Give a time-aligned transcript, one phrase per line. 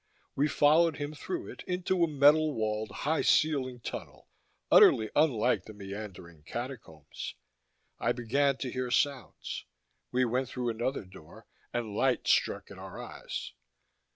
[0.35, 4.27] We followed him through it into a metal walled, high ceilinged tunnel,
[4.71, 7.35] utterly unlike the meandering Catacombs.
[7.99, 9.65] I began to hear sounds;
[10.11, 13.53] we went through another door, and light struck at our eyes.